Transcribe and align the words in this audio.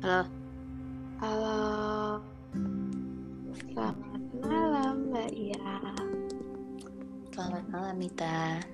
Halo. 0.00 0.24
Halo. 1.20 1.60
Selamat 3.52 4.22
malam 4.40 5.12
Mbak 5.12 5.28
Ia. 5.36 5.76
Selamat 7.28 7.64
malam 7.68 8.00
Mita. 8.00 8.64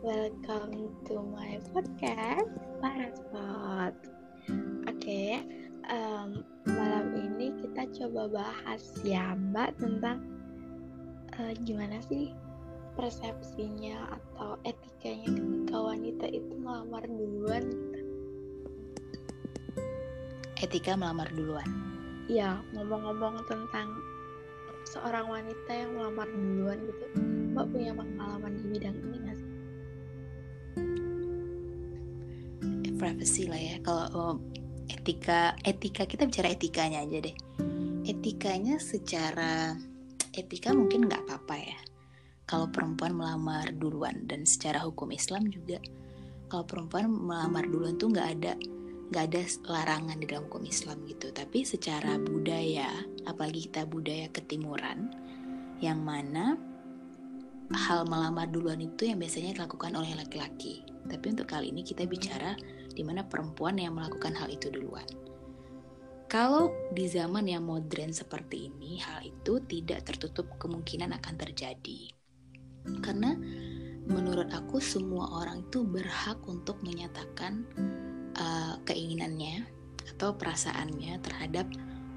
Welcome 0.00 0.96
to 1.04 1.20
my 1.36 1.60
podcast 1.76 2.48
Paraspot. 2.80 3.92
Oke, 4.88 5.44
um, 5.92 6.40
malam 6.64 7.12
ini 7.12 7.52
kita 7.60 7.92
coba 8.00 8.32
bahas 8.32 8.88
ya 9.04 9.36
Mbak 9.36 9.84
tentang 9.84 10.24
uh, 11.36 11.52
gimana 11.60 12.00
sih 12.08 12.32
persepsinya 12.96 14.16
atau 14.16 14.56
etikanya 14.64 15.28
ketika 15.28 15.76
wanita 15.76 16.24
itu 16.32 16.56
melamar 16.56 17.04
duluan. 17.04 17.91
Etika 20.62 20.94
melamar 20.94 21.26
duluan. 21.34 21.66
Ya, 22.30 22.62
ngomong-ngomong 22.70 23.42
tentang 23.50 23.98
seorang 24.86 25.26
wanita 25.26 25.74
yang 25.74 25.98
melamar 25.98 26.30
duluan 26.30 26.78
gitu, 26.86 27.04
Mbak 27.50 27.66
punya 27.74 27.90
pengalaman 27.98 28.52
di 28.54 28.64
bidang 28.70 28.94
ini 28.94 29.16
nggak 29.26 29.36
sih? 29.42 29.50
Eh, 32.86 32.94
privacy 32.94 33.50
lah 33.50 33.58
ya. 33.58 33.76
Kalau 33.82 34.06
oh, 34.14 34.34
etika, 34.86 35.58
etika 35.66 36.06
kita 36.06 36.30
bicara 36.30 36.54
etikanya 36.54 37.02
aja 37.02 37.18
deh. 37.18 37.36
Etikanya 38.06 38.78
secara 38.78 39.74
etika 40.30 40.70
mungkin 40.70 41.10
nggak 41.10 41.26
apa-apa 41.26 41.58
ya. 41.58 41.78
Kalau 42.46 42.70
perempuan 42.70 43.18
melamar 43.18 43.66
duluan 43.74 44.30
dan 44.30 44.46
secara 44.46 44.78
hukum 44.78 45.10
Islam 45.10 45.50
juga, 45.50 45.82
kalau 46.46 46.62
perempuan 46.70 47.10
melamar 47.10 47.66
duluan 47.66 47.98
tuh 47.98 48.14
nggak 48.14 48.30
ada 48.38 48.54
nggak 49.12 49.28
ada 49.28 49.44
larangan 49.68 50.16
di 50.16 50.24
dalam 50.24 50.48
hukum 50.48 50.64
Islam 50.64 51.04
gitu. 51.04 51.28
Tapi 51.36 51.68
secara 51.68 52.16
budaya 52.16 52.88
apalagi 53.28 53.68
kita 53.68 53.84
budaya 53.84 54.32
ketimuran 54.32 55.12
yang 55.84 56.00
mana 56.00 56.56
hal 57.76 58.08
melamar 58.08 58.48
duluan 58.48 58.80
itu 58.80 59.04
yang 59.04 59.20
biasanya 59.20 59.60
dilakukan 59.60 59.92
oleh 59.92 60.16
laki-laki. 60.16 60.80
Tapi 61.04 61.24
untuk 61.28 61.44
kali 61.44 61.68
ini 61.68 61.84
kita 61.84 62.08
bicara 62.08 62.56
di 62.88 63.04
mana 63.04 63.20
perempuan 63.28 63.76
yang 63.76 64.00
melakukan 64.00 64.32
hal 64.32 64.48
itu 64.48 64.72
duluan. 64.72 65.04
Kalau 66.32 66.72
di 66.96 67.04
zaman 67.12 67.44
yang 67.44 67.68
modern 67.68 68.16
seperti 68.16 68.72
ini 68.72 68.96
hal 69.04 69.20
itu 69.20 69.60
tidak 69.68 70.08
tertutup 70.08 70.48
kemungkinan 70.56 71.12
akan 71.20 71.36
terjadi. 71.36 72.08
Karena 73.04 73.36
menurut 74.08 74.48
aku 74.48 74.80
semua 74.80 75.28
orang 75.44 75.68
itu 75.68 75.84
berhak 75.84 76.40
untuk 76.48 76.80
menyatakan 76.80 77.68
uh, 78.36 78.74
keinginannya 78.84 79.66
atau 80.16 80.34
perasaannya 80.34 81.18
terhadap 81.22 81.66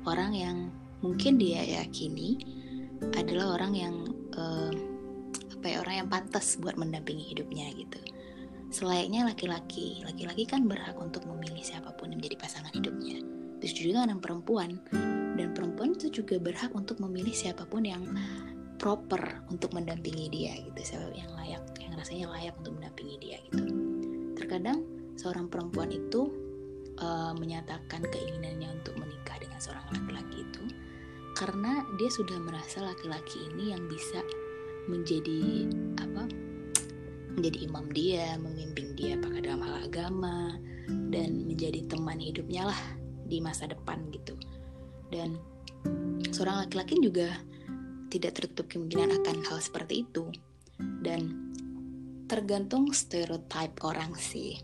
orang 0.05 0.31
yang 0.33 0.57
mungkin 1.01 1.37
dia 1.37 1.61
yakini 1.61 2.41
adalah 3.17 3.59
orang 3.59 3.73
yang 3.75 3.95
uh, 4.37 4.71
apa 5.59 5.65
ya 5.65 5.77
orang 5.81 6.05
yang 6.05 6.09
pantas 6.09 6.57
buat 6.61 6.77
mendampingi 6.77 7.33
hidupnya 7.33 7.69
gitu. 7.73 7.99
Selayaknya 8.69 9.29
laki-laki, 9.29 10.03
laki-laki 10.03 10.43
kan 10.43 10.67
berhak 10.67 10.97
untuk 10.99 11.23
memilih 11.25 11.63
siapa 11.63 11.95
pun 11.95 12.11
yang 12.11 12.19
menjadi 12.19 12.37
pasangan 12.37 12.73
hidupnya. 12.75 13.23
Terus 13.63 13.73
juga 13.73 14.03
dengan 14.03 14.19
perempuan 14.19 14.77
dan 15.35 15.55
perempuan 15.55 15.95
itu 15.95 16.11
juga 16.21 16.37
berhak 16.37 16.75
untuk 16.75 16.99
memilih 16.99 17.31
siapa 17.31 17.63
pun 17.65 17.87
yang 17.87 18.03
proper 18.75 19.41
untuk 19.47 19.71
mendampingi 19.71 20.27
dia 20.27 20.53
gitu, 20.59 20.93
siapa 20.93 21.07
yang 21.15 21.31
layak, 21.39 21.63
yang 21.79 21.93
rasanya 21.95 22.27
layak 22.35 22.53
untuk 22.59 22.75
mendampingi 22.75 23.15
dia 23.17 23.37
gitu. 23.47 23.63
Terkadang 24.35 24.83
seorang 25.15 25.47
perempuan 25.47 25.91
itu 25.91 26.31
uh, 26.99 27.33
menyatakan 27.35 28.03
keinginannya 28.07 28.71
untuk 28.81 28.95
menikah 28.99 29.39
dengan 29.39 29.59
seorang 29.59 29.85
laki-laki 29.91 30.43
itu 30.43 30.63
karena 31.35 31.83
dia 31.99 32.07
sudah 32.07 32.39
merasa 32.39 32.79
laki-laki 32.79 33.51
ini 33.51 33.75
yang 33.75 33.83
bisa 33.91 34.23
menjadi 34.87 35.67
apa 35.99 36.23
menjadi 37.35 37.57
imam 37.67 37.85
dia 37.91 38.39
memimpin 38.39 38.95
dia 38.95 39.19
pakai 39.19 39.43
dalam 39.43 39.59
hal 39.67 39.83
agama 39.83 40.55
dan 40.87 41.43
menjadi 41.43 41.83
teman 41.91 42.21
hidupnya 42.21 42.71
lah 42.71 42.81
di 43.25 43.41
masa 43.41 43.67
depan 43.67 44.07
gitu. 44.13 44.37
Dan 45.09 45.37
seorang 46.31 46.65
laki-laki 46.65 47.01
juga 47.01 47.35
tidak 48.13 48.39
tertutup 48.39 48.69
kemungkinan 48.71 49.21
akan 49.21 49.37
hal 49.49 49.59
seperti 49.59 50.05
itu. 50.07 50.29
Dan 50.79 51.51
tergantung 52.25 52.93
stereotype 52.93 53.77
orang 53.85 54.13
sih 54.17 54.57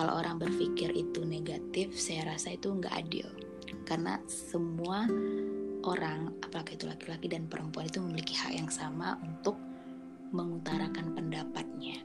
kalau 0.00 0.16
orang 0.16 0.40
berpikir 0.40 0.96
itu 0.96 1.28
negatif 1.28 1.92
saya 1.92 2.32
rasa 2.32 2.56
itu 2.56 2.72
nggak 2.72 3.04
adil. 3.04 3.28
Karena 3.84 4.16
semua 4.24 5.04
orang 5.84 6.32
apakah 6.40 6.72
itu 6.72 6.88
laki-laki 6.88 7.28
dan 7.28 7.44
perempuan 7.52 7.84
itu 7.84 8.00
memiliki 8.00 8.32
hak 8.32 8.56
yang 8.56 8.72
sama 8.72 9.20
untuk 9.20 9.60
mengutarakan 10.32 11.12
pendapatnya. 11.12 12.00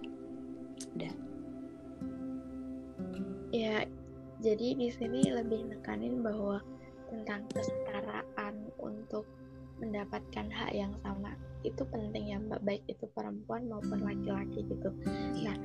Dan 0.92 1.16
ya 3.56 3.88
jadi 4.44 4.76
di 4.76 4.92
sini 4.92 5.32
lebih 5.32 5.72
nekanin 5.72 6.20
bahwa 6.20 6.60
tentang 7.08 7.48
kesetaraan 7.56 8.60
untuk 8.84 9.24
mendapatkan 9.80 10.52
hak 10.52 10.76
yang 10.76 10.92
sama 11.00 11.32
itu 11.64 11.88
penting 11.88 12.36
ya 12.36 12.44
mbak. 12.44 12.60
Baik 12.60 12.84
itu 12.92 13.08
perempuan 13.16 13.72
maupun 13.72 14.04
laki-laki 14.04 14.68
gitu. 14.68 14.92
Iya. 15.32 15.56
nah 15.56 15.58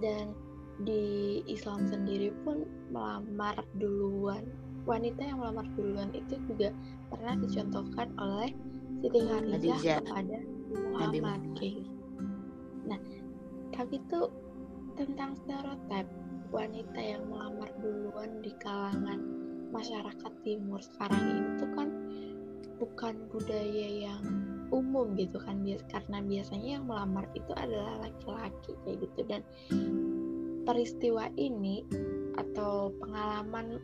dan 0.00 0.32
di 0.84 1.40
Islam 1.44 1.84
sendiri 1.88 2.32
pun 2.42 2.64
melamar 2.88 3.60
duluan. 3.76 4.44
Wanita 4.88 5.20
yang 5.20 5.38
melamar 5.44 5.68
duluan 5.76 6.08
itu 6.16 6.40
juga 6.48 6.72
pernah 7.12 7.36
dicontohkan 7.36 8.08
oleh 8.16 8.50
Siti 9.04 9.20
Khadijah 9.20 10.00
kepada 10.00 10.38
Muhammad. 10.72 11.40
Kayak 11.56 11.84
gitu. 11.84 11.92
Nah, 12.88 12.98
tapi 13.76 14.00
itu 14.00 14.20
tentang 14.96 15.36
stereotip 15.44 16.06
wanita 16.50 17.00
yang 17.00 17.22
melamar 17.28 17.70
duluan 17.78 18.40
di 18.42 18.52
kalangan 18.58 19.20
masyarakat 19.70 20.32
timur 20.42 20.82
sekarang 20.82 21.22
itu 21.54 21.64
kan 21.78 21.88
bukan 22.80 23.14
budaya 23.30 24.10
yang 24.10 24.22
umum 24.72 25.12
gitu 25.14 25.36
kan. 25.44 25.60
Karena 25.92 26.24
biasanya 26.24 26.80
yang 26.80 26.84
melamar 26.88 27.28
itu 27.36 27.52
adalah 27.52 28.00
laki-laki 28.00 28.72
kayak 28.84 28.98
gitu. 29.04 29.20
Dan 29.28 29.42
peristiwa 30.64 31.28
ini 31.36 31.84
atau 32.36 32.92
pengalaman 33.00 33.80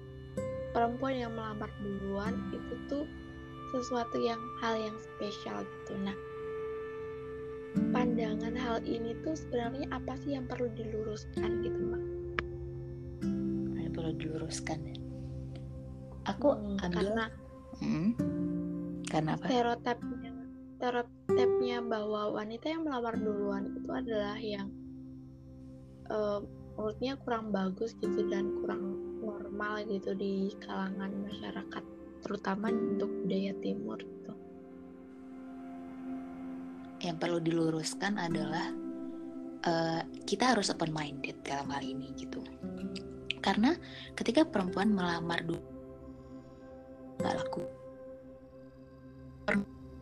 perempuan 0.76 1.16
yang 1.16 1.32
melamar 1.32 1.72
duluan 1.80 2.36
itu 2.52 2.74
tuh 2.88 3.04
sesuatu 3.72 4.20
yang 4.20 4.38
hal 4.60 4.76
yang 4.76 4.96
spesial 4.96 5.64
gitu. 5.64 5.92
Nah, 6.04 6.16
pandangan 7.90 8.54
hal 8.54 8.78
ini 8.84 9.16
tuh 9.24 9.34
sebenarnya 9.34 9.88
apa 9.92 10.14
sih 10.22 10.36
yang 10.36 10.44
perlu 10.44 10.68
diluruskan 10.76 11.50
gitu, 11.64 11.80
Mbak? 11.80 12.04
Yang 13.80 13.92
perlu 13.96 14.12
diluruskan 14.20 14.78
ya. 14.84 14.96
Aku 16.26 16.48
hmm, 16.52 16.82
ambil 16.82 17.06
karena 17.06 17.24
hmm, 17.80 18.10
karena 19.06 19.30
apa? 19.38 19.44
Stereotipnya 19.46 20.32
stereotipnya 20.76 21.78
bahwa 21.80 22.36
wanita 22.36 22.68
yang 22.68 22.84
melamar 22.84 23.16
duluan 23.16 23.72
itu 23.80 23.90
adalah 23.94 24.36
yang 24.36 24.68
uh, 26.12 26.44
menurutnya 26.76 27.16
kurang 27.24 27.48
bagus 27.56 27.96
gitu 27.96 28.28
dan 28.28 28.52
kurang 28.60 29.00
normal 29.24 29.80
gitu 29.88 30.12
di 30.12 30.52
kalangan 30.60 31.08
masyarakat 31.24 31.84
terutama 32.20 32.68
untuk 32.68 33.08
budaya 33.24 33.56
timur 33.64 33.96
gitu. 33.96 34.32
Yang 37.00 37.16
perlu 37.16 37.38
diluruskan 37.40 38.20
adalah 38.20 38.68
uh, 39.64 40.04
kita 40.28 40.52
harus 40.52 40.68
open 40.68 40.92
minded 40.92 41.40
dalam 41.48 41.72
hal 41.72 41.80
ini 41.80 42.12
gitu. 42.20 42.44
Karena 43.40 43.72
ketika 44.12 44.44
perempuan 44.44 44.92
melamar 44.92 45.40
dulu 45.48 45.64
nggak 47.16 47.34
laku. 47.40 47.64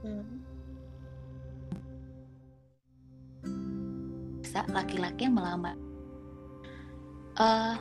Hmm. 0.05 0.43
laki-laki 4.70 5.27
yang 5.27 5.35
melamar 5.35 5.75
uh, 7.39 7.77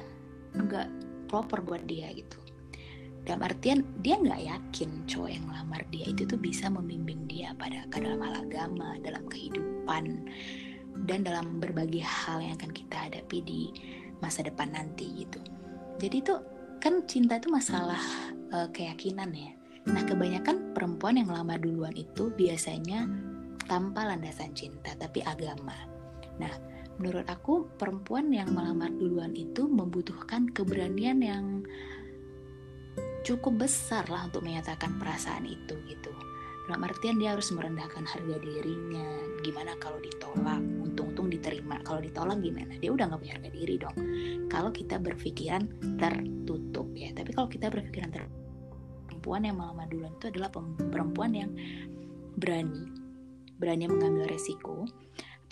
proper 1.28 1.60
buat 1.66 1.84
dia 1.90 2.14
gitu. 2.14 2.38
Dalam 3.24 3.42
artian 3.48 3.88
dia 4.04 4.20
nggak 4.20 4.42
yakin 4.44 5.08
cowok 5.08 5.32
yang 5.32 5.46
melamar 5.48 5.82
dia 5.90 6.12
itu 6.12 6.28
tuh 6.28 6.36
bisa 6.36 6.68
membimbing 6.68 7.24
dia 7.26 7.56
pada 7.56 7.88
dalam 7.96 8.20
hal 8.20 8.44
agama 8.44 9.00
dalam 9.00 9.24
kehidupan 9.32 10.28
dan 11.08 11.20
dalam 11.24 11.58
berbagai 11.64 12.04
hal 12.04 12.44
yang 12.44 12.60
akan 12.60 12.76
kita 12.76 12.96
hadapi 13.10 13.40
di 13.42 13.62
masa 14.20 14.44
depan 14.44 14.76
nanti 14.76 15.24
gitu. 15.24 15.40
Jadi 16.04 16.18
tuh 16.20 16.44
kan 16.84 17.00
cinta 17.08 17.40
itu 17.40 17.48
masalah 17.48 18.00
uh, 18.52 18.68
keyakinan 18.76 19.32
ya. 19.32 19.56
Nah 19.88 20.04
kebanyakan 20.04 20.76
perempuan 20.76 21.16
yang 21.16 21.32
melamar 21.32 21.60
duluan 21.64 21.96
itu 21.96 22.28
biasanya 22.36 23.08
tanpa 23.72 24.04
landasan 24.04 24.52
cinta 24.52 24.92
tapi 25.00 25.24
agama. 25.24 25.76
Nah 26.44 26.52
menurut 27.02 27.26
aku 27.26 27.66
perempuan 27.78 28.30
yang 28.30 28.54
melamar 28.54 28.94
duluan 28.94 29.34
itu 29.34 29.66
membutuhkan 29.66 30.50
keberanian 30.54 31.20
yang 31.24 31.46
cukup 33.24 33.66
besar 33.66 34.04
lah 34.12 34.28
untuk 34.28 34.44
menyatakan 34.44 35.00
perasaan 35.00 35.48
itu 35.48 35.74
gitu. 35.88 36.12
Dalam 36.64 36.88
artian 36.88 37.20
dia 37.20 37.36
harus 37.36 37.52
merendahkan 37.52 38.08
harga 38.08 38.40
dirinya 38.40 39.04
gimana 39.44 39.76
kalau 39.84 40.00
ditolak 40.00 40.64
untung-untung 40.80 41.28
diterima. 41.28 41.80
Kalau 41.84 42.00
ditolak 42.00 42.40
gimana? 42.40 42.80
Dia 42.80 42.96
udah 42.96 43.12
nggak 43.12 43.20
punya 43.20 43.36
harga 43.36 43.52
diri 43.52 43.76
dong. 43.76 43.98
Kalau 44.48 44.72
kita 44.72 44.96
berpikiran 45.00 45.64
tertutup 46.00 46.88
ya. 46.96 47.12
Tapi 47.12 47.36
kalau 47.36 47.52
kita 47.52 47.68
berpikiran 47.68 48.10
tertutup 48.16 48.44
perempuan 49.12 49.42
yang 49.44 49.56
melamar 49.60 49.88
duluan 49.92 50.14
itu 50.16 50.26
adalah 50.32 50.50
perempuan 50.92 51.32
yang 51.36 51.52
berani. 52.40 52.92
Berani 53.60 53.84
mengambil 53.88 54.32
resiko 54.32 54.88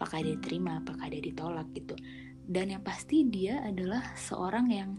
apakah 0.02 0.26
dia 0.26 0.34
diterima 0.34 0.82
apakah 0.82 1.06
dia 1.14 1.22
ditolak 1.22 1.70
gitu. 1.78 1.94
Dan 2.42 2.74
yang 2.74 2.82
pasti 2.82 3.30
dia 3.30 3.62
adalah 3.62 4.18
seorang 4.18 4.66
yang 4.74 4.98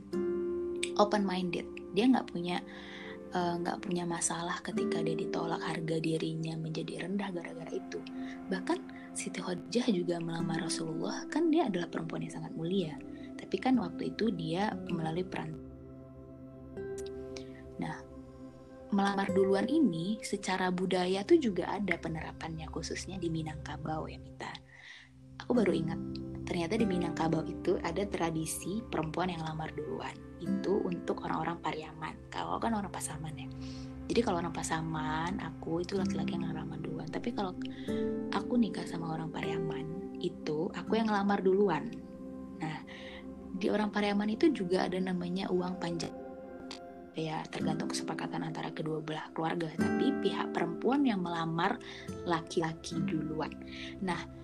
open 1.02 1.26
minded 1.26 1.66
dia 1.90 2.06
nggak 2.06 2.30
punya 2.30 2.62
Eh, 3.32 3.54
nggak 3.64 3.80
uh, 3.80 3.80
punya 3.80 4.04
masalah 4.04 4.60
ketika 4.60 5.00
dia 5.00 5.16
ditolak 5.16 5.56
harga 5.64 5.96
dirinya 6.04 6.52
menjadi 6.52 7.08
rendah 7.08 7.32
gara-gara 7.32 7.72
itu. 7.72 7.96
Bahkan 8.52 8.78
Siti 9.16 9.40
Khadijah 9.40 9.88
juga 9.88 10.20
melamar 10.20 10.68
Rasulullah 10.68 11.24
kan 11.32 11.48
dia 11.48 11.64
adalah 11.72 11.88
perempuan 11.88 12.28
yang 12.28 12.36
sangat 12.36 12.52
mulia. 12.52 12.92
Tapi 13.40 13.56
kan 13.56 13.80
waktu 13.80 14.12
itu 14.12 14.28
dia 14.36 14.76
melalui 14.92 15.24
peran. 15.24 15.56
Nah 17.80 17.96
melamar 18.92 19.32
duluan 19.32 19.64
ini 19.64 20.20
secara 20.20 20.68
budaya 20.68 21.24
tuh 21.24 21.40
juga 21.40 21.72
ada 21.72 21.96
penerapannya 21.96 22.68
khususnya 22.68 23.16
di 23.16 23.32
Minangkabau 23.32 24.12
ya 24.12 24.20
Mita 24.20 24.52
aku 25.42 25.52
baru 25.58 25.74
ingat 25.74 25.98
ternyata 26.42 26.74
di 26.76 26.84
Minangkabau 26.84 27.46
itu 27.46 27.78
ada 27.80 28.02
tradisi 28.04 28.82
perempuan 28.84 29.32
yang 29.32 29.40
lamar 29.46 29.72
duluan. 29.72 30.12
Itu 30.42 30.82
untuk 30.84 31.22
orang-orang 31.24 31.62
Pariaman. 31.62 32.28
Kalau 32.28 32.58
kan 32.58 32.74
orang 32.74 32.90
Pasaman 32.90 33.32
ya. 33.38 33.48
Jadi 34.10 34.20
kalau 34.20 34.42
orang 34.42 34.52
Pasaman 34.52 35.38
aku 35.40 35.80
itu 35.80 35.96
laki-laki 35.96 36.36
yang 36.36 36.50
ngelamar 36.50 36.76
duluan. 36.82 37.08
Tapi 37.08 37.32
kalau 37.32 37.56
aku 38.34 38.54
nikah 38.58 38.84
sama 38.84 39.14
orang 39.14 39.30
Pariaman 39.32 40.18
itu 40.20 40.68
aku 40.76 40.98
yang 40.98 41.08
ngelamar 41.08 41.40
duluan. 41.40 41.88
Nah 42.60 42.84
di 43.56 43.70
orang 43.70 43.88
Pariaman 43.88 44.28
itu 44.34 44.50
juga 44.52 44.84
ada 44.90 44.98
namanya 44.98 45.48
uang 45.48 45.78
panjang 45.78 46.12
ya 47.12 47.44
tergantung 47.52 47.92
kesepakatan 47.92 48.40
antara 48.40 48.72
kedua 48.72 49.00
belah 49.04 49.28
keluarga. 49.36 49.68
Tapi 49.76 50.20
pihak 50.24 50.52
perempuan 50.56 51.04
yang 51.04 51.20
melamar 51.20 51.76
laki-laki 52.24 53.00
duluan. 53.04 53.52
Nah 54.00 54.41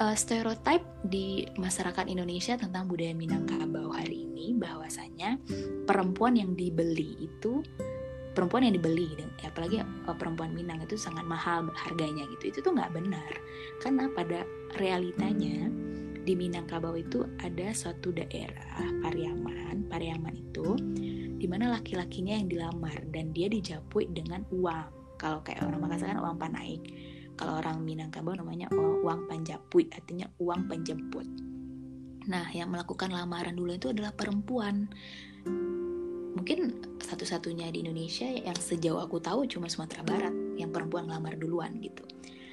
uh, 0.00 0.16
stereotype 0.16 0.84
di 1.04 1.44
masyarakat 1.58 2.08
Indonesia 2.08 2.56
tentang 2.56 2.88
budaya 2.88 3.12
Minangkabau 3.12 3.92
hari 3.92 4.24
ini 4.24 4.56
bahwasanya 4.56 5.36
perempuan 5.84 6.38
yang 6.38 6.56
dibeli 6.56 7.18
itu 7.20 7.60
perempuan 8.32 8.64
yang 8.64 8.80
dibeli 8.80 9.12
ya 9.12 9.52
apalagi 9.52 9.84
uh, 9.84 10.16
perempuan 10.16 10.56
Minang 10.56 10.80
itu 10.80 10.96
sangat 10.96 11.26
mahal 11.28 11.68
harganya 11.76 12.24
gitu. 12.38 12.56
Itu 12.56 12.58
tuh 12.64 12.72
nggak 12.72 12.94
benar. 12.96 13.32
Karena 13.84 14.08
pada 14.14 14.46
realitanya 14.80 15.68
di 16.22 16.32
Minangkabau 16.38 16.94
itu 16.94 17.26
ada 17.42 17.74
suatu 17.74 18.14
daerah 18.14 18.78
Pariaman 19.02 19.90
Pariaman 19.90 20.38
itu 20.38 20.78
di 21.42 21.50
mana 21.50 21.74
laki-lakinya 21.74 22.38
yang 22.38 22.46
dilamar 22.46 23.02
dan 23.10 23.34
dia 23.34 23.50
dijapui 23.50 24.06
dengan 24.14 24.46
uang. 24.54 25.18
Kalau 25.18 25.42
kayak 25.42 25.66
orang 25.66 25.82
Makassar 25.82 26.14
kan 26.14 26.22
uang 26.22 26.38
panaik 26.38 26.82
kalau 27.36 27.58
orang 27.58 27.82
Minangkabau 27.82 28.36
namanya 28.36 28.68
uang 28.72 29.26
panjapui 29.26 29.88
artinya 29.90 30.28
uang 30.38 30.68
penjemput. 30.68 31.26
Nah 32.28 32.46
yang 32.54 32.70
melakukan 32.70 33.10
lamaran 33.10 33.58
dulu 33.58 33.74
itu 33.74 33.90
adalah 33.90 34.14
perempuan. 34.14 34.86
Mungkin 36.32 36.58
satu-satunya 37.02 37.68
di 37.74 37.84
Indonesia 37.84 38.26
yang 38.26 38.56
sejauh 38.56 39.02
aku 39.02 39.20
tahu 39.20 39.44
cuma 39.50 39.68
Sumatera 39.68 40.02
Barat 40.06 40.34
yang 40.56 40.70
perempuan 40.70 41.10
ngelamar 41.10 41.36
duluan 41.36 41.76
gitu. 41.82 42.06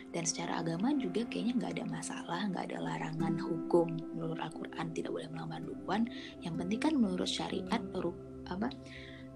Dan 0.09 0.25
secara 0.25 0.65
agama 0.65 0.89
juga 0.97 1.21
kayaknya 1.29 1.53
nggak 1.61 1.71
ada 1.77 1.85
masalah 1.85 2.41
nggak 2.49 2.63
ada 2.73 2.77
larangan 2.81 3.35
hukum. 3.37 3.93
Menurut 4.17 4.41
Al-Quran 4.41 4.87
tidak 4.97 5.13
boleh 5.13 5.29
melamar 5.29 5.61
duluan. 5.61 6.09
Yang 6.41 6.53
penting 6.65 6.79
kan 6.81 6.93
menurut 6.97 7.29
syariat 7.29 7.81
apa 8.49 8.73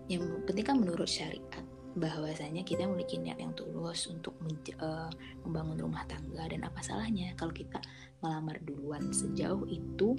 yang 0.09 0.25
penting 0.43 0.65
kan 0.65 0.77
menurut 0.81 1.07
syariat 1.07 1.63
bahwasanya 1.93 2.65
kita 2.65 2.89
memiliki 2.89 3.21
niat 3.21 3.37
yang 3.37 3.53
tulus 3.53 4.09
untuk 4.09 4.33
uh, 4.81 5.09
membangun 5.45 5.77
rumah 5.77 6.01
tangga 6.09 6.49
dan 6.49 6.65
apa 6.65 6.81
salahnya 6.81 7.37
kalau 7.37 7.53
kita 7.53 7.77
melamar 8.25 8.57
duluan 8.65 9.13
sejauh 9.13 9.61
itu 9.69 10.17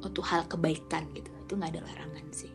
untuk 0.00 0.24
hal 0.24 0.48
kebaikan 0.48 1.04
gitu. 1.12 1.28
Itu 1.44 1.52
nggak 1.60 1.76
ada 1.76 1.82
larangan 1.84 2.26
sih. 2.32 2.52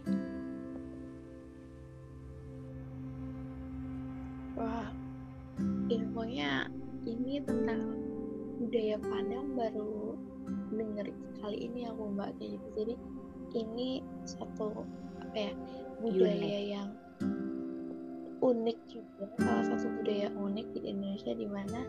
Wah 4.58 4.90
infonya 5.94 6.66
ini 7.06 7.42
tentang 7.46 7.94
budaya 8.58 8.98
Padang 9.00 9.54
baru 9.54 10.18
denger 10.74 11.14
kali 11.46 11.58
ini 11.70 11.86
aku 11.86 12.10
mbak. 12.10 12.34
Kayak 12.42 12.58
gitu 12.58 12.68
jadi 12.74 12.96
ini 13.54 13.90
satu 14.26 14.86
apa 15.22 15.38
ya 15.38 15.54
budaya 16.02 16.60
yang 16.80 16.90
unik 18.40 18.80
juga 18.88 19.26
salah 19.40 19.66
satu 19.68 19.88
budaya 20.00 20.28
unik 20.32 20.68
di 20.76 20.80
Indonesia 20.88 21.34
di 21.36 21.48
mana 21.48 21.80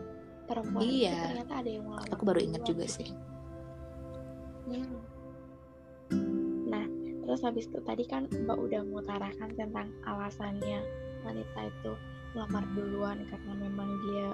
perempuan 0.45 0.83
iya. 0.83 1.15
itu 1.15 1.23
ternyata 1.31 1.53
ada 1.63 1.69
yang 1.69 1.85
melamar 1.87 2.11
aku 2.11 2.23
baru 2.27 2.39
ingat 2.43 2.63
juga 2.67 2.85
sih 2.87 3.09
hmm. 4.67 4.99
nah 6.67 6.85
terus 7.23 7.41
habis 7.47 7.65
itu 7.71 7.79
tadi 7.87 8.03
kan 8.03 8.27
mbak 8.27 8.57
udah 8.59 8.81
mengutarakan 8.83 9.49
tentang 9.55 9.87
alasannya 10.03 10.79
wanita 11.23 11.59
itu 11.71 11.93
melamar 12.35 12.63
duluan 12.75 13.17
karena 13.27 13.53
memang 13.59 13.89
dia 14.07 14.27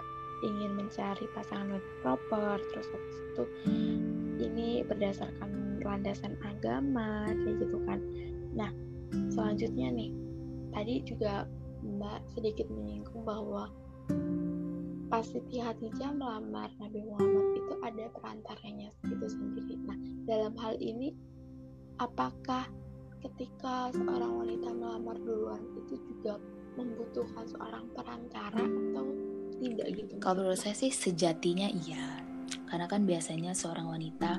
ingin 0.46 0.72
mencari 0.78 1.26
pasangan 1.34 1.74
lebih 1.74 1.94
proper 2.06 2.62
terus 2.74 2.88
habis 2.94 3.18
itu 3.18 3.44
ini 4.38 4.86
berdasarkan 4.86 5.82
landasan 5.82 6.38
agama 6.46 7.26
kayak 7.26 7.58
gitu 7.62 7.78
kan 7.90 8.00
nah 8.54 8.70
selanjutnya 9.34 9.90
nih 9.94 10.10
tadi 10.74 11.02
juga 11.06 11.50
Mbak 11.88 12.20
sedikit 12.36 12.68
menyinggung 12.68 13.24
bahwa 13.24 13.72
Siti 15.18 15.58
Khadijah 15.58 16.14
melamar 16.14 16.70
Nabi 16.78 17.02
Muhammad 17.02 17.58
itu 17.58 17.74
ada 17.82 18.06
perantaranya 18.14 18.94
itu 19.10 19.26
sendiri. 19.26 19.76
Nah, 19.88 19.98
dalam 20.30 20.54
hal 20.62 20.78
ini 20.78 21.16
apakah 21.98 22.70
ketika 23.26 23.90
seorang 23.98 24.46
wanita 24.46 24.70
melamar 24.78 25.18
duluan 25.18 25.64
itu 25.84 25.98
juga 26.06 26.38
membutuhkan 26.78 27.50
seorang 27.50 27.90
perantara 27.98 28.62
atau 28.62 29.06
tidak 29.58 29.88
gitu? 29.98 30.14
Kalau 30.22 30.46
menurut 30.46 30.60
saya 30.62 30.78
sih 30.78 30.94
sejatinya 30.94 31.66
iya. 31.66 32.22
Karena 32.70 32.86
kan 32.86 33.08
biasanya 33.08 33.58
seorang 33.58 33.90
wanita 33.90 34.38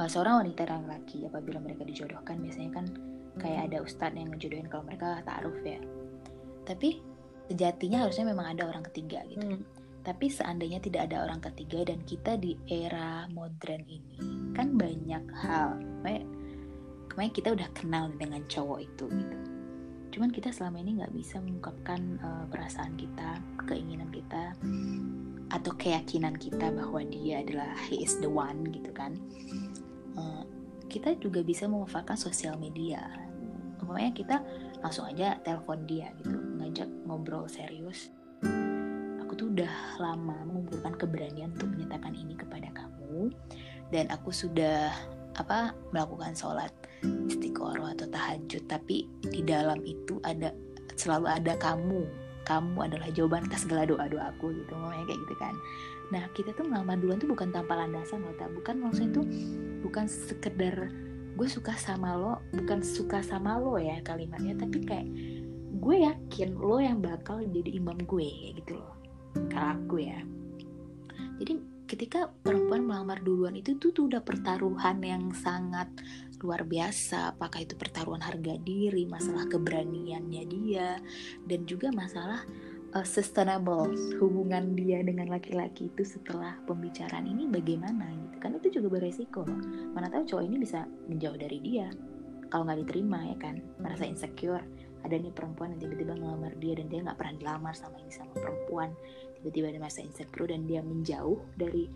uh, 0.00 0.08
seorang 0.08 0.46
wanita 0.46 0.64
dan 0.64 0.88
laki 0.88 1.28
apabila 1.28 1.60
mereka 1.60 1.84
dijodohkan 1.84 2.40
biasanya 2.40 2.70
kan 2.72 2.86
kayak 3.36 3.70
ada 3.70 3.84
ustadz 3.84 4.16
yang 4.16 4.32
ngejodohin 4.32 4.66
kalau 4.66 4.84
mereka 4.88 5.22
taruh 5.22 5.54
ya 5.62 5.80
tapi 6.64 7.00
sejatinya 7.50 8.06
harusnya 8.06 8.30
memang 8.30 8.54
ada 8.54 8.70
orang 8.70 8.86
ketiga 8.90 9.26
gitu. 9.26 9.42
Hmm. 9.42 9.62
tapi 10.00 10.32
seandainya 10.32 10.80
tidak 10.80 11.12
ada 11.12 11.28
orang 11.28 11.44
ketiga 11.44 11.84
dan 11.92 12.00
kita 12.08 12.40
di 12.40 12.56
era 12.72 13.28
modern 13.36 13.84
ini 13.84 14.16
kan 14.56 14.72
banyak 14.72 15.24
hal 15.44 15.76
kayak 16.00 16.24
kemarin 17.10 17.32
kita 17.36 17.48
udah 17.52 17.68
kenal 17.76 18.08
dengan 18.16 18.40
cowok 18.46 18.80
itu 18.80 19.04
gitu. 19.12 19.36
Cuman 20.10 20.30
kita 20.34 20.50
selama 20.50 20.82
ini 20.82 21.02
nggak 21.02 21.14
bisa 21.14 21.38
mengungkapkan 21.38 22.00
uh, 22.22 22.44
perasaan 22.50 22.94
kita 22.98 23.38
keinginan 23.66 24.10
kita 24.10 24.54
atau 25.50 25.72
keyakinan 25.74 26.34
kita 26.38 26.70
bahwa 26.70 27.02
dia 27.06 27.42
adalah 27.42 27.70
he 27.90 28.02
is 28.02 28.18
the 28.18 28.30
one 28.30 28.62
gitu 28.70 28.90
kan. 28.90 29.18
Uh, 30.18 30.42
kita 30.90 31.14
juga 31.18 31.46
bisa 31.46 31.70
memanfaatkan 31.70 32.18
sosial 32.18 32.58
media. 32.58 33.06
Umpamanya 33.78 34.10
kita 34.14 34.36
langsung 34.80 35.04
aja 35.08 35.36
telepon 35.44 35.84
dia 35.84 36.08
gitu 36.20 36.36
ngajak 36.60 36.88
ngobrol 37.04 37.44
serius. 37.46 38.08
Aku 39.24 39.36
tuh 39.36 39.52
udah 39.52 40.00
lama 40.00 40.42
mengumpulkan 40.48 40.96
keberanian 40.96 41.54
untuk 41.54 41.70
menyatakan 41.70 42.16
ini 42.16 42.34
kepada 42.34 42.68
kamu. 42.74 43.30
Dan 43.92 44.08
aku 44.10 44.32
sudah 44.32 44.90
apa 45.38 45.72
melakukan 45.94 46.34
sholat 46.34 46.72
istiqoroh 47.28 47.92
atau 47.94 48.08
tahajud. 48.08 48.64
Tapi 48.66 49.06
di 49.30 49.40
dalam 49.44 49.78
itu 49.84 50.18
ada 50.24 50.50
selalu 50.96 51.30
ada 51.30 51.54
kamu. 51.60 52.02
Kamu 52.48 52.82
adalah 52.82 53.12
jawaban 53.12 53.46
atas 53.46 53.68
segala 53.68 53.86
doa 53.86 54.08
doa 54.10 54.32
aku 54.32 54.50
gitu 54.50 54.72
ngomongnya 54.74 55.06
kayak 55.06 55.20
gitu 55.28 55.34
kan. 55.38 55.54
Nah 56.10 56.24
kita 56.34 56.50
tuh 56.56 56.66
melamar 56.66 56.98
duluan 56.98 57.20
tuh 57.22 57.30
bukan 57.30 57.54
tanpa 57.54 57.78
landasan 57.78 58.26
loh 58.26 58.34
bukan 58.34 58.74
maksudnya 58.82 59.22
tuh 59.22 59.26
bukan 59.84 60.10
sekedar 60.10 60.90
gue 61.40 61.48
suka 61.48 61.72
sama 61.72 62.20
lo 62.20 62.44
bukan 62.52 62.84
suka 62.84 63.24
sama 63.24 63.56
lo 63.56 63.80
ya 63.80 63.96
kalimatnya 64.04 64.60
tapi 64.60 64.84
kayak 64.84 65.08
gue 65.80 65.96
yakin 66.04 66.52
lo 66.60 66.76
yang 66.76 67.00
bakal 67.00 67.40
jadi 67.40 67.80
imam 67.80 67.96
gue 68.04 68.28
kayak 68.28 68.54
gitu 68.60 68.76
loh. 68.76 68.92
Kalau 69.48 69.80
aku 69.80 70.04
ya. 70.04 70.20
Jadi 71.40 71.56
ketika 71.88 72.28
perempuan 72.28 72.84
melamar 72.84 73.24
duluan 73.24 73.56
itu 73.56 73.80
tuh, 73.80 73.88
tuh 73.96 74.12
udah 74.12 74.20
pertaruhan 74.20 75.00
yang 75.00 75.32
sangat 75.32 75.88
luar 76.44 76.68
biasa. 76.68 77.32
Apakah 77.32 77.64
itu 77.64 77.72
pertaruhan 77.80 78.20
harga 78.20 78.60
diri 78.60 79.08
masalah 79.08 79.48
keberaniannya 79.48 80.44
dia 80.44 81.00
dan 81.48 81.64
juga 81.64 81.88
masalah 81.88 82.44
uh, 82.92 83.06
sustainable 83.08 83.88
hubungan 84.20 84.76
dia 84.76 85.00
dengan 85.00 85.32
laki-laki 85.32 85.88
itu 85.88 86.04
setelah 86.04 86.60
pembicaraan 86.68 87.24
ini 87.24 87.48
bagaimana 87.48 88.04
gitu 88.04 88.29
kan 88.40 88.56
itu 88.56 88.80
juga 88.80 88.98
beresiko. 88.98 89.44
Loh 89.44 89.60
mana 89.92 90.08
tahu 90.08 90.24
cowok 90.26 90.44
ini 90.48 90.56
bisa 90.58 90.88
menjauh 91.06 91.36
dari 91.36 91.58
dia. 91.60 91.88
Kalau 92.50 92.66
nggak 92.66 92.82
diterima 92.88 93.30
ya 93.30 93.36
kan? 93.38 93.62
Merasa 93.78 94.08
insecure. 94.08 94.64
Ada 95.00 95.16
nih 95.16 95.32
perempuan 95.32 95.76
yang 95.76 95.80
tiba-tiba 95.86 96.12
ngelamar 96.18 96.52
dia 96.60 96.76
dan 96.76 96.86
dia 96.90 97.00
nggak 97.04 97.16
pernah 97.16 97.34
dilamar 97.38 97.74
sama 97.76 97.96
ini 98.02 98.12
sama 98.12 98.32
perempuan. 98.34 98.90
Tiba-tiba 99.38 99.66
dia 99.72 99.80
merasa 99.80 100.00
insecure 100.02 100.50
dan 100.50 100.66
dia 100.66 100.80
menjauh 100.82 101.38
dari 101.54 101.86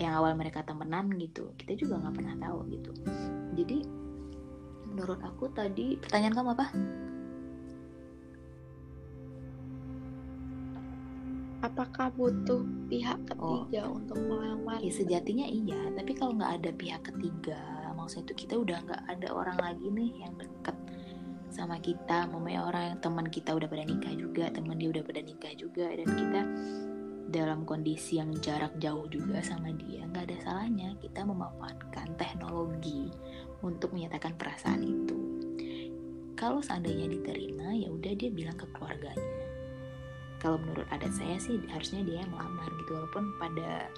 yang 0.00 0.16
awal 0.16 0.32
mereka 0.34 0.64
temenan 0.64 1.12
gitu. 1.20 1.52
Kita 1.60 1.76
juga 1.76 2.00
nggak 2.00 2.14
pernah 2.16 2.34
tahu 2.40 2.58
gitu. 2.72 2.92
Jadi 3.56 3.78
menurut 4.90 5.22
aku 5.22 5.52
tadi 5.54 5.94
pertanyaan 6.00 6.34
kamu 6.34 6.50
apa 6.58 6.66
apakah 11.60 12.08
butuh 12.16 12.64
pihak 12.88 13.20
ketiga 13.28 13.88
oh, 13.88 14.00
untuk 14.00 14.18
melamar? 14.24 14.80
Ya 14.80 14.92
sejatinya 14.92 15.46
iya 15.46 15.80
tapi 15.92 16.16
kalau 16.16 16.36
nggak 16.36 16.52
ada 16.60 16.70
pihak 16.72 17.02
ketiga 17.04 17.60
maksudnya 17.92 18.32
itu 18.32 18.34
kita 18.48 18.54
udah 18.56 18.78
nggak 18.88 19.02
ada 19.06 19.28
orang 19.30 19.58
lagi 19.60 19.86
nih 19.92 20.10
yang 20.24 20.34
deket 20.40 20.76
sama 21.50 21.76
kita 21.82 22.30
mamanya 22.30 22.64
orang 22.64 22.82
yang 22.94 22.98
teman 23.02 23.26
kita 23.28 23.50
udah 23.52 23.68
pada 23.68 23.84
nikah 23.84 24.14
juga 24.16 24.48
teman 24.54 24.78
dia 24.78 24.88
udah 24.88 25.04
pada 25.04 25.20
nikah 25.20 25.52
juga 25.58 25.86
dan 25.92 26.08
kita 26.08 26.40
dalam 27.30 27.62
kondisi 27.62 28.18
yang 28.18 28.34
jarak 28.42 28.74
jauh 28.82 29.06
juga 29.06 29.38
sama 29.44 29.70
dia 29.76 30.02
nggak 30.08 30.26
ada 30.26 30.36
salahnya 30.42 30.96
kita 30.98 31.22
memanfaatkan 31.22 32.18
teknologi 32.18 33.12
untuk 33.60 33.92
menyatakan 33.92 34.34
perasaan 34.34 34.82
itu. 34.82 35.18
Kalau 36.34 36.64
seandainya 36.64 37.04
diterima 37.04 37.76
ya 37.76 37.92
udah 37.92 38.16
dia 38.16 38.32
bilang 38.32 38.56
ke 38.56 38.64
keluarganya 38.72 39.39
kalau 40.40 40.56
menurut 40.56 40.88
adat 40.88 41.12
saya 41.12 41.36
sih 41.36 41.60
harusnya 41.68 42.00
dia 42.02 42.24
yang 42.24 42.32
melamar 42.32 42.72
gitu 42.80 42.96
walaupun 42.96 43.28
pada 43.36 43.92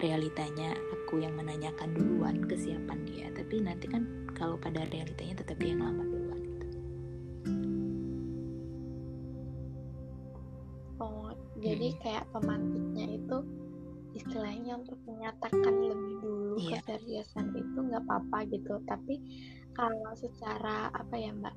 realitanya 0.00 0.74
aku 0.90 1.22
yang 1.22 1.36
menanyakan 1.36 1.92
duluan 1.92 2.40
kesiapan 2.48 3.04
dia 3.06 3.28
tapi 3.36 3.60
nanti 3.62 3.86
kan 3.86 4.08
kalau 4.34 4.58
pada 4.58 4.82
realitanya 4.90 5.44
tetap 5.44 5.60
dia 5.60 5.76
yang 5.76 5.84
melamar 5.84 6.08
duluan 6.08 6.40
gitu. 6.42 6.66
oh 11.04 11.30
jadi 11.60 11.88
hmm. 11.94 11.98
kayak 12.00 12.24
pemantiknya 12.32 13.06
itu 13.20 13.38
istilahnya 14.16 14.72
untuk 14.80 14.98
menyatakan 15.04 15.74
lebih 15.84 16.16
dulu 16.24 16.56
yeah. 16.64 16.80
keseriusan 16.80 17.54
itu 17.54 17.78
nggak 17.78 18.02
apa-apa 18.08 18.48
gitu 18.50 18.80
tapi 18.88 19.20
kalau 19.76 20.10
secara 20.16 20.88
apa 20.96 21.14
ya 21.18 21.34
mbak 21.34 21.54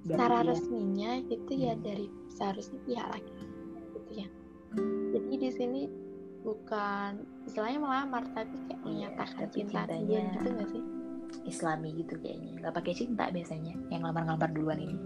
secara 0.00 0.40
resminya 0.48 1.20
itu 1.28 1.52
ya 1.54 1.76
hmm. 1.76 1.84
dari 1.84 2.06
seharusnya 2.32 2.80
pihak 2.88 3.08
laki 3.14 3.49
gitu 4.10 4.26
ya. 4.26 4.28
Jadi 5.14 5.34
di 5.38 5.50
sini 5.54 5.82
bukan 6.42 7.22
istilahnya 7.46 7.78
melamar 7.78 8.24
tapi 8.34 8.56
kayak 8.66 8.80
iya, 8.82 9.08
menyatakan 9.10 9.48
cinta 9.54 9.80
dia 9.86 10.20
gitu 10.34 10.48
gak 10.50 10.70
sih? 10.74 10.82
Islami 11.46 11.88
gitu 11.94 12.14
kayaknya. 12.18 12.50
Nggak 12.58 12.74
pakai 12.74 12.94
cinta 12.94 13.30
biasanya 13.30 13.74
yang 13.94 14.02
lamar-lamar 14.02 14.50
duluan 14.50 14.82
ini. 14.82 14.98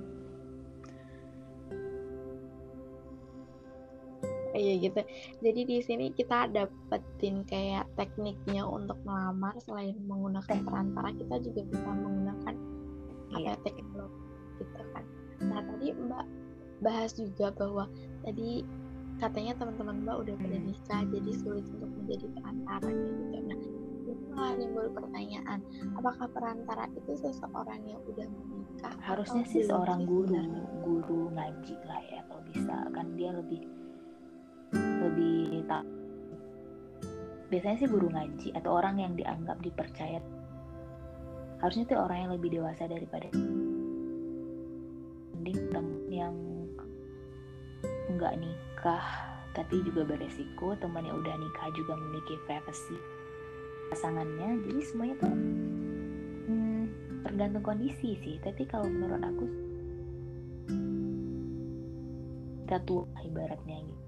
Iya 4.54 4.72
gitu. 4.86 5.00
Jadi 5.42 5.60
di 5.66 5.78
sini 5.82 6.06
kita 6.14 6.46
dapetin 6.48 7.42
kayak 7.44 7.90
tekniknya 7.98 8.62
untuk 8.64 8.96
melamar. 9.02 9.58
Selain 9.60 9.98
menggunakan 10.06 10.62
perantara 10.64 11.10
kita 11.12 11.42
juga 11.42 11.60
bisa 11.66 11.88
menggunakan 11.90 12.54
apa 13.34 13.38
ya, 13.42 13.54
teknologi 13.66 14.20
gitu 14.62 14.80
kan. 14.94 15.04
Nah 15.42 15.58
tadi 15.58 15.90
Mbak 15.90 16.26
bahas 16.86 17.10
juga 17.18 17.50
bahwa 17.50 17.90
tadi 18.22 18.62
katanya 19.22 19.52
teman-teman 19.56 19.96
mbak 20.02 20.16
udah 20.26 20.34
pada 20.36 20.58
hmm. 20.58 20.66
nikah 20.68 21.02
jadi 21.06 21.30
sulit 21.38 21.66
untuk 21.70 21.90
menjadi 22.02 22.26
perantara 22.34 22.88
gitu 22.90 23.38
nah 23.44 23.58
itu 24.04 24.24
malah 24.34 24.54
timbul 24.58 24.86
pertanyaan 24.92 25.58
apakah 25.94 26.26
perantara 26.34 26.84
itu 26.92 27.12
seseorang 27.22 27.80
yang 27.86 28.00
udah 28.04 28.26
menikah 28.26 28.94
harusnya 29.00 29.42
sih 29.46 29.62
seorang 29.64 30.02
guru 30.04 30.28
sebenarnya? 30.28 30.64
guru 30.82 31.20
ngaji 31.32 31.74
lah 31.86 32.02
ya 32.10 32.20
kalau 32.26 32.42
bisa 32.50 32.74
kan 32.90 33.06
dia 33.14 33.30
lebih 33.32 33.62
lebih 34.74 35.62
tak 35.70 35.84
biasanya 37.48 37.76
sih 37.78 37.88
guru 37.88 38.08
ngaji 38.10 38.48
atau 38.58 38.70
orang 38.74 38.98
yang 38.98 39.12
dianggap 39.14 39.62
dipercaya 39.62 40.18
harusnya 41.62 41.84
tuh 41.86 42.02
orang 42.02 42.18
yang 42.26 42.32
lebih 42.34 42.50
dewasa 42.60 42.84
daripada 42.90 43.30
mending 45.32 45.60
yang 46.10 46.53
nggak 48.24 48.40
nikah 48.40 49.04
tapi 49.52 49.84
juga 49.84 50.02
beresiko 50.08 50.72
teman 50.80 51.04
yang 51.04 51.20
udah 51.20 51.36
nikah 51.36 51.68
juga 51.76 51.94
memiliki 51.94 52.40
privacy. 52.48 52.96
Pasangannya 53.92 54.64
jadi 54.64 54.80
semuanya 54.80 55.14
tuh 55.22 55.30
hmm, 56.48 56.84
tergantung 57.22 57.62
kondisi 57.62 58.16
sih. 58.18 58.40
Tapi 58.40 58.64
kalau 58.66 58.88
menurut 58.88 59.22
aku 59.22 59.46
kita 62.64 62.80
tuh 62.88 63.04
ibaratnya 63.22 63.76
gitu 63.84 64.04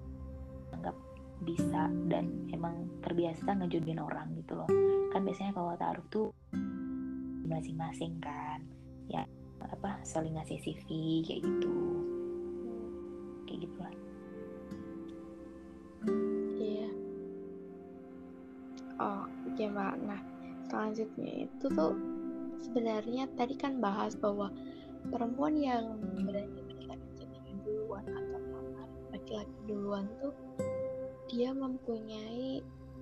anggap 0.73 0.97
bisa 1.45 1.87
dan 2.09 2.49
emang 2.49 2.89
terbiasa 3.05 3.53
ngejodohin 3.53 4.01
orang 4.01 4.33
gitu 4.35 4.57
loh. 4.57 4.67
Kan 5.13 5.23
biasanya 5.23 5.53
kalau 5.55 5.77
taruh 5.77 6.05
tuh 6.11 6.33
masing-masing 7.47 8.19
kan 8.19 8.59
ya 9.07 9.23
apa 9.63 10.03
saling 10.03 10.35
ngasih 10.35 10.59
CV 10.59 11.23
kayak 11.23 11.47
gitu 11.47 11.96
okay, 19.57 19.73
mbak 19.73 19.97
nah 20.05 20.21
selanjutnya 20.69 21.49
itu 21.49 21.65
tuh 21.73 21.97
sebenarnya 22.61 23.25
tadi 23.33 23.57
kan 23.57 23.81
bahas 23.81 24.13
bahwa 24.13 24.53
perempuan 25.09 25.57
yang 25.57 25.97
berani 26.21 26.61
menyatakan 26.61 27.09
cintanya 27.17 27.53
duluan 27.65 28.05
atau 28.05 28.37
melamar 28.37 28.89
laki-laki 29.09 29.57
duluan 29.65 30.05
tuh 30.21 30.35
dia 31.27 31.51
mempunyai 31.51 32.61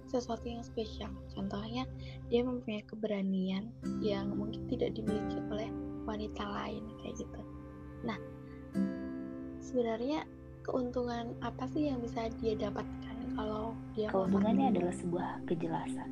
sesuatu 0.10 0.46
yang 0.46 0.62
spesial. 0.62 1.12
Contohnya, 1.34 1.84
dia 2.30 2.46
mempunyai 2.46 2.86
keberanian 2.86 3.70
yang 4.02 4.32
mungkin 4.34 4.66
tidak 4.70 4.94
dimiliki 4.94 5.42
oleh 5.50 5.70
wanita 6.06 6.46
lain 6.46 6.86
kayak 7.02 7.16
gitu. 7.20 7.42
Nah, 8.06 8.18
sebenarnya 9.60 10.24
keuntungan 10.66 11.34
apa 11.42 11.66
sih 11.70 11.90
yang 11.90 12.02
bisa 12.02 12.30
dia 12.42 12.58
dapatkan 12.58 12.95
kalau 13.36 13.76
dia 13.96 14.08
adalah 14.72 14.96
sebuah 14.96 15.30
kejelasan. 15.48 16.10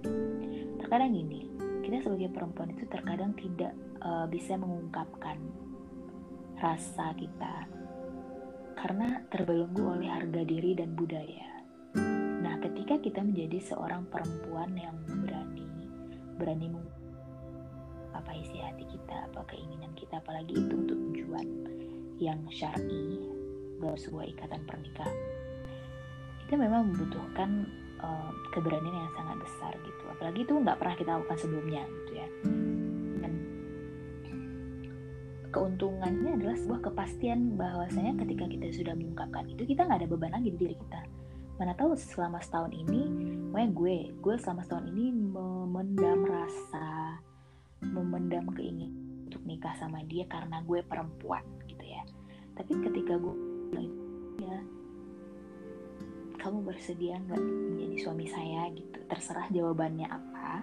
Terkadang 0.79 1.11
gini 1.15 1.47
kita 1.83 1.99
sebagai 2.03 2.31
perempuan 2.31 2.71
itu 2.71 2.83
terkadang 2.87 3.31
tidak 3.35 3.73
uh, 4.03 4.27
bisa 4.27 4.55
mengungkapkan 4.55 5.39
rasa 6.59 7.11
kita 7.19 7.67
karena 8.79 9.23
terbelenggu 9.31 9.83
oleh 9.83 10.07
harga 10.07 10.41
diri 10.43 10.75
dan 10.75 10.95
budaya. 10.95 11.63
Nah 12.43 12.59
ketika 12.59 12.99
kita 12.99 13.23
menjadi 13.23 13.59
seorang 13.63 14.07
perempuan 14.07 14.75
yang 14.75 14.95
berani 15.07 15.67
berani 16.35 16.67
apa 18.13 18.31
isi 18.35 18.59
hati 18.61 18.85
kita 18.87 19.27
apa 19.31 19.41
keinginan 19.49 19.91
kita 19.97 20.21
apalagi 20.21 20.53
itu 20.53 20.73
untuk 20.75 20.99
tujuan 21.11 21.47
yang 22.21 22.39
syar'i 22.53 23.19
dalam 23.81 23.99
sebuah 23.99 24.25
ikatan 24.31 24.61
pernikahan 24.63 25.32
itu 26.43 26.53
memang 26.59 26.91
membutuhkan 26.91 27.65
uh, 28.03 28.31
keberanian 28.51 29.07
yang 29.07 29.13
sangat 29.15 29.37
besar 29.41 29.71
gitu. 29.81 30.03
Apalagi 30.11 30.39
itu 30.43 30.53
nggak 30.53 30.77
pernah 30.77 30.95
kita 30.99 31.09
lakukan 31.17 31.37
sebelumnya 31.39 31.83
gitu 31.87 32.11
ya. 32.19 32.27
Dan 33.23 33.33
keuntungannya 35.49 36.31
adalah 36.37 36.55
sebuah 36.59 36.81
kepastian 36.91 37.55
bahwasanya 37.55 38.13
ketika 38.21 38.45
kita 38.51 38.65
sudah 38.75 38.93
mengungkapkan 38.93 39.47
itu 39.47 39.63
kita 39.63 39.87
nggak 39.87 40.03
ada 40.03 40.09
beban 40.09 40.31
lagi 40.35 40.49
di 40.51 40.57
diri 40.59 40.75
kita. 40.77 41.01
Mana 41.57 41.73
tahu 41.77 41.95
selama 41.95 42.41
setahun 42.41 42.73
ini 42.73 43.01
pokoknya 43.53 43.69
gue 43.77 43.97
gue 44.19 44.35
selama 44.41 44.61
setahun 44.65 44.85
ini 44.89 45.05
memendam 45.13 46.19
rasa 46.25 47.21
memendam 47.83 48.49
keinginan 48.57 49.25
untuk 49.29 49.41
nikah 49.45 49.73
sama 49.77 50.01
dia 50.09 50.25
karena 50.25 50.61
gue 50.65 50.81
perempuan 50.85 51.45
gitu 51.69 51.85
ya. 51.85 52.01
Tapi 52.53 52.73
ketika 52.85 53.17
gue 53.17 53.35
kamu 56.43 56.59
bersedia 56.67 57.15
nggak 57.23 57.39
menjadi 57.39 57.97
suami 58.03 58.27
saya 58.27 58.67
gitu? 58.75 58.99
Terserah 59.07 59.47
jawabannya 59.47 60.11
apa. 60.11 60.59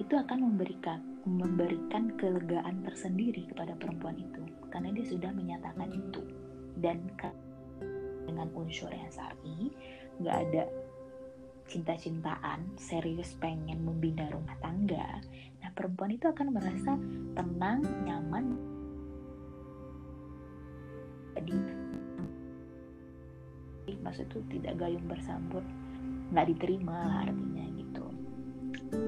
Itu 0.00 0.16
akan 0.16 0.48
memberikan 0.48 1.04
memberikan 1.28 2.16
kelegaan 2.16 2.80
tersendiri 2.88 3.44
kepada 3.52 3.76
perempuan 3.76 4.16
itu. 4.16 4.40
Karena 4.72 4.88
dia 4.96 5.04
sudah 5.04 5.28
menyatakan 5.36 5.92
itu. 5.92 6.24
Dan 6.80 7.04
dengan 8.24 8.48
unsur 8.56 8.88
yang 8.88 9.12
syar'i 9.12 9.68
nggak 10.24 10.36
ada 10.48 10.64
cinta-cintaan 11.68 12.80
serius 12.80 13.36
pengen 13.36 13.84
membina 13.84 14.24
rumah 14.32 14.56
tangga 14.64 15.20
nah 15.58 15.70
perempuan 15.76 16.16
itu 16.16 16.28
akan 16.30 16.48
merasa 16.54 16.94
tenang 17.34 17.82
nyaman. 18.06 18.46
Jadi 21.34 21.56
maksud 24.08 24.24
itu 24.24 24.40
tidak 24.56 24.80
gayung 24.80 25.04
bersambut 25.04 25.60
nggak 26.32 26.48
diterima 26.48 26.96
lah 26.96 27.18
artinya 27.28 27.64
gitu. 27.76 28.04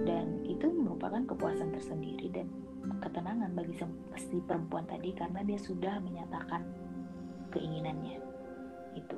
Dan 0.04 0.44
itu 0.44 0.68
merupakan 0.68 1.24
kepuasan 1.24 1.72
tersendiri 1.72 2.28
dan 2.32 2.52
ketenangan 3.00 3.52
bagi 3.56 3.80
si 4.20 4.36
perempuan 4.44 4.84
tadi 4.84 5.16
karena 5.16 5.40
dia 5.44 5.56
sudah 5.56 6.00
menyatakan 6.04 6.64
keinginannya. 7.52 8.20
Itu. 8.96 9.16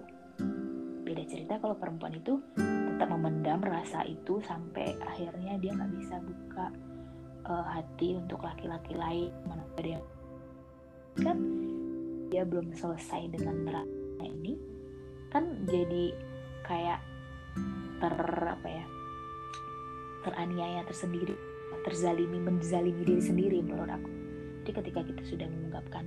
Beda 1.03 1.23
cerita 1.27 1.59
kalau 1.59 1.75
perempuan 1.79 2.15
itu 2.15 2.39
tetap 2.59 3.09
memendam 3.11 3.59
rasa 3.63 4.07
itu 4.07 4.39
sampai 4.47 4.95
akhirnya 5.03 5.59
dia 5.59 5.75
nggak 5.75 5.93
bisa 5.99 6.17
buka 6.23 6.67
uh, 7.51 7.67
hati 7.75 8.19
untuk 8.19 8.43
laki-laki 8.43 8.95
lain. 8.95 9.31
Mana 9.47 9.67
ada 9.67 9.99
yang 9.99 10.05
kan 11.19 11.39
dia 12.31 12.47
belum 12.47 12.73
selesai 12.73 13.29
dengan 13.35 13.69
neraka 13.69 14.25
ini 14.25 14.72
kan 15.33 15.65
jadi 15.65 16.13
kayak 16.69 17.01
ter 18.05 18.17
apa 18.45 18.69
ya 18.69 18.85
teraniaya 20.23 20.85
tersendiri 20.85 21.35
terzalimi 21.83 22.39
menzalimi 22.39 23.03
diri 23.03 23.23
sendiri 23.23 23.59
menurut 23.65 23.91
aku. 23.91 24.11
Jadi 24.63 24.71
ketika 24.79 25.01
kita 25.03 25.23
sudah 25.27 25.47
mengungkapkan 25.51 26.05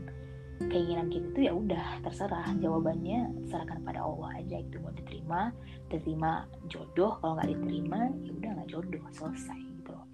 keinginan 0.71 1.11
kita 1.11 1.27
itu 1.35 1.39
ya 1.51 1.53
udah 1.57 1.99
terserah. 2.05 2.47
Jawabannya 2.55 3.49
serahkan 3.51 3.83
pada 3.83 4.07
Allah 4.07 4.39
aja. 4.39 4.63
Itu 4.63 4.79
mau 4.79 4.95
diterima 4.95 5.51
diterima 5.91 6.47
jodoh. 6.71 7.19
Kalau 7.19 7.35
nggak 7.35 7.51
diterima 7.51 7.99
ya 8.23 8.31
udah 8.31 8.49
nggak 8.55 8.69
jodoh. 8.71 9.03
Selesai 9.11 9.59
gitu 9.59 9.91
loh. 9.91 10.07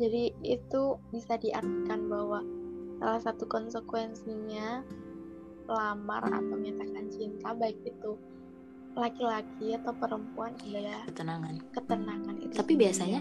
Jadi 0.00 0.24
itu 0.42 0.82
bisa 1.12 1.38
diartikan 1.38 2.08
bahwa 2.10 2.42
salah 3.00 3.20
satu 3.24 3.48
konsekuensinya 3.48 4.84
lamar 5.70 6.22
atau 6.28 6.54
menyatakan 6.54 7.08
cinta 7.08 7.56
baik 7.56 7.80
itu 7.88 8.20
laki-laki 8.92 9.78
atau 9.78 9.94
perempuan 9.96 10.52
adalah 10.66 11.06
ketenangan 11.08 11.54
ketenangan 11.72 12.36
itu 12.42 12.54
tapi 12.58 12.72
biasanya 12.76 13.20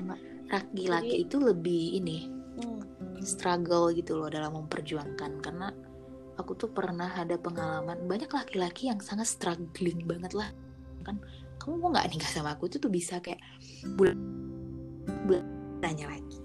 laki-laki 0.49 1.23
itu 1.23 1.37
lebih 1.39 2.01
ini 2.01 2.27
hmm. 2.59 3.21
struggle 3.23 3.93
gitu 3.95 4.17
loh 4.19 4.27
dalam 4.27 4.57
memperjuangkan 4.57 5.31
karena 5.39 5.69
aku 6.35 6.57
tuh 6.57 6.73
pernah 6.73 7.13
ada 7.13 7.37
pengalaman 7.37 8.03
banyak 8.09 8.27
laki-laki 8.33 8.89
yang 8.89 8.99
sangat 8.99 9.29
struggling 9.29 10.03
banget 10.09 10.33
lah 10.33 10.49
kan 11.05 11.21
kamu 11.61 11.79
mau 11.79 11.93
nggak 11.93 12.17
nikah 12.17 12.31
sama 12.33 12.57
aku 12.57 12.67
itu 12.67 12.81
tuh 12.81 12.91
bisa 12.91 13.21
kayak 13.21 13.39
bulan 13.93 14.17
bulan 15.29 15.45
tanya 15.79 16.09
lagi 16.09 16.39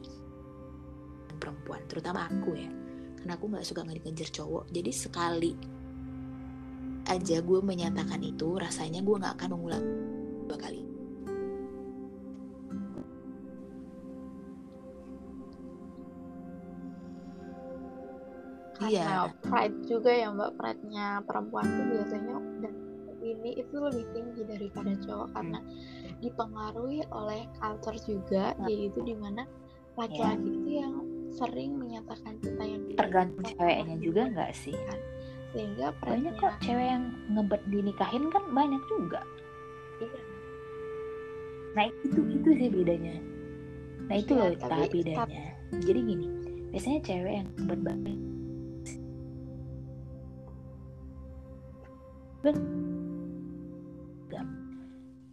perempuan 1.40 1.80
terutama 1.88 2.28
aku 2.28 2.54
ya 2.60 2.83
karena 3.24 3.40
aku 3.40 3.48
nggak 3.48 3.64
suka 3.64 3.88
ngejar 3.88 4.28
cowok 4.28 4.68
jadi 4.68 4.92
sekali 4.92 5.56
aja 7.08 7.40
gue 7.40 7.60
menyatakan 7.64 8.20
itu 8.20 8.60
rasanya 8.60 9.00
gue 9.00 9.16
nggak 9.16 9.40
akan 9.40 9.48
mengulang 9.56 9.84
dua 10.44 10.60
kali 10.60 10.84
karena 18.76 18.92
iya. 18.92 19.32
pride 19.40 19.78
juga 19.88 20.12
ya 20.12 20.28
mbak 20.28 20.60
pride-nya 20.60 21.24
perempuan 21.24 21.64
tuh 21.64 21.86
biasanya 21.96 22.36
dan 22.60 22.74
ini 23.24 23.56
itu 23.56 23.76
lebih 23.80 24.04
tinggi 24.12 24.44
daripada 24.44 24.92
cowok 25.00 25.32
hmm. 25.32 25.36
karena 25.40 25.60
dipengaruhi 26.20 27.00
oleh 27.08 27.48
culture 27.56 27.96
juga 28.04 28.52
yaitu 28.68 29.00
di 29.00 29.16
mana 29.16 29.48
laki-laki 29.96 30.44
yeah. 30.44 30.60
itu 30.60 30.70
yang 30.76 30.94
sering 31.34 31.74
menyatakan 31.74 32.38
cinta 32.38 32.62
yang 32.62 32.82
tergantung 32.94 33.42
ceweknya 33.42 33.96
juga 33.98 34.22
nggak 34.30 34.52
sih? 34.54 34.74
kan? 34.86 35.00
Sehingga 35.50 35.90
banyak 36.02 36.34
kok 36.38 36.54
cewek 36.62 36.86
yang 36.94 37.04
ngebet 37.30 37.62
dinikahin 37.70 38.24
kan 38.30 38.44
banyak 38.54 38.82
juga. 38.86 39.20
Iya. 39.98 40.20
Nah 41.74 41.84
itu 41.90 42.20
itu 42.30 42.48
sih 42.54 42.68
bedanya. 42.70 43.16
Nah 44.06 44.16
itu 44.18 44.32
ya, 44.34 44.40
loh 44.46 44.54
tahap 44.62 44.90
bedanya. 44.90 45.44
Jadi 45.82 46.00
gini 46.06 46.26
biasanya 46.70 47.00
cewek 47.02 47.34
yang 47.42 47.48
ngebet 47.58 47.80
banget 47.82 48.18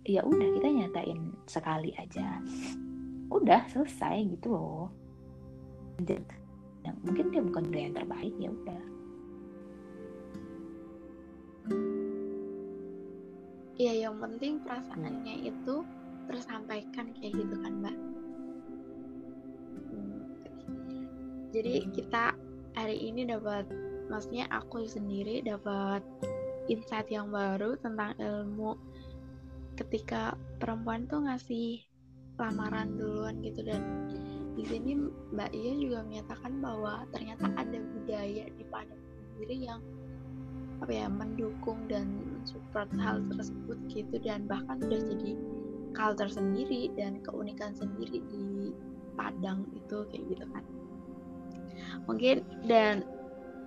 ya 0.07 0.21
udah 0.27 0.49
kita 0.59 0.67
nyatain 0.71 1.19
sekali 1.47 1.91
aja. 1.95 2.39
Udah 3.31 3.63
selesai 3.71 4.27
gitu 4.27 4.51
loh 4.55 5.00
mungkin 7.01 7.33
dia 7.33 7.41
bukan 7.41 7.65
dia 7.69 7.81
yang 7.89 7.95
terbaik 7.97 8.35
ya 8.37 8.49
udah 8.49 8.83
ya 13.81 13.93
yang 13.97 14.15
penting 14.21 14.61
perasaannya 14.61 15.35
hmm. 15.41 15.49
itu 15.49 15.75
tersampaikan 16.29 17.09
kayak 17.17 17.33
gitu 17.33 17.55
kan 17.65 17.73
mbak 17.81 17.97
hmm. 19.89 20.21
jadi 21.49 21.73
kita 21.89 22.37
hari 22.77 22.97
ini 23.01 23.25
dapat 23.25 23.65
maksudnya 24.13 24.45
aku 24.53 24.85
sendiri 24.85 25.41
dapat 25.41 26.05
insight 26.69 27.09
yang 27.09 27.33
baru 27.33 27.73
tentang 27.81 28.13
ilmu 28.21 28.77
ketika 29.81 30.37
perempuan 30.61 31.09
tuh 31.09 31.25
ngasih 31.25 31.81
lamaran 32.37 32.93
duluan 33.01 33.41
gitu 33.41 33.65
dan 33.65 33.81
di 34.55 34.63
sini 34.67 34.91
Mbak 35.31 35.51
Iya 35.55 35.73
juga 35.79 35.99
menyatakan 36.03 36.53
bahwa 36.59 37.07
ternyata 37.15 37.47
ada 37.55 37.77
budaya 37.79 38.45
di 38.51 38.63
Padang 38.67 38.99
sendiri 38.99 39.55
yang 39.63 39.81
apa 40.81 40.91
ya 40.91 41.07
mendukung 41.07 41.77
dan 41.85 42.09
mensupport 42.25 42.89
hal 42.97 43.21
tersebut 43.29 43.77
gitu 43.93 44.17
dan 44.25 44.49
bahkan 44.49 44.81
udah 44.81 44.97
jadi 44.97 45.37
culture 45.93 46.31
sendiri 46.31 46.89
dan 46.97 47.21
keunikan 47.21 47.71
sendiri 47.77 48.19
di 48.33 48.73
Padang 49.13 49.69
itu 49.77 50.03
kayak 50.09 50.23
gitu 50.35 50.45
kan 50.49 50.63
mungkin 52.09 52.41
dan 52.65 53.05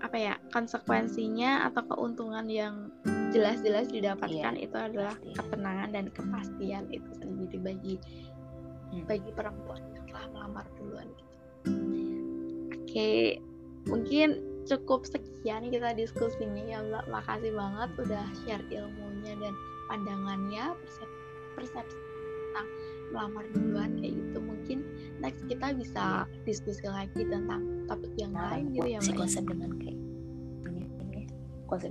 apa 0.03 0.17
ya 0.21 0.35
konsekuensinya 0.53 1.71
atau 1.71 1.87
keuntungan 1.89 2.45
yang 2.51 2.93
jelas-jelas 3.33 3.89
didapatkan 3.89 4.55
iya, 4.59 4.67
itu 4.69 4.77
adalah 4.77 5.17
pasti. 5.17 5.33
ketenangan 5.39 5.89
dan 5.95 6.07
kepastian 6.13 6.85
itu 6.93 7.11
sendiri 7.17 7.57
bagi 7.63 7.95
hmm. 8.93 9.07
bagi 9.09 9.31
perempuan 9.33 9.81
telah 10.15 10.31
melamar 10.31 10.67
duluan 10.79 11.11
gitu. 11.19 11.35
Oke, 12.71 13.43
mungkin 13.91 14.39
cukup 14.65 15.03
sekian 15.03 15.67
kita 15.75 15.91
diskusinya 15.99 16.63
ya 16.63 16.79
Mbak. 16.87 17.05
Makasih 17.11 17.53
banget 17.53 17.91
udah 17.99 18.25
share 18.47 18.65
ilmunya 18.71 19.35
dan 19.43 19.55
pandangannya, 19.91 20.65
persepsi, 20.79 21.19
persepsi 21.59 21.99
tentang 21.99 22.69
melamar 23.11 23.45
duluan 23.51 23.91
kayak 23.99 24.15
gitu. 24.15 24.39
Mungkin 24.39 24.79
next 25.19 25.43
kita 25.51 25.75
bisa 25.75 26.31
diskusi 26.47 26.87
lagi 26.87 27.27
tentang 27.27 27.91
topik 27.91 28.15
yang 28.15 28.39
nah, 28.39 28.55
lain 28.55 28.71
gitu 28.71 28.87
ya 28.87 29.03
Mbak. 29.03 29.11
Si 29.11 29.11
ya. 29.11 29.19
konsep 29.19 29.43
dengan 29.51 29.71
kayak 29.83 29.99
ini, 30.71 30.87
ini 31.03 31.23
konsep 31.67 31.91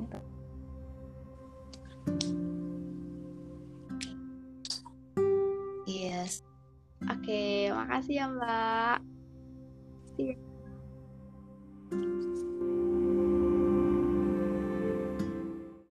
makasih 7.94 8.18
ya 8.18 8.26
Mbak. 8.26 8.98
See 10.18 10.34
you. 10.34 10.53